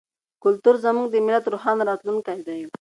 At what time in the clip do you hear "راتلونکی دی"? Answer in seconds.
1.89-2.61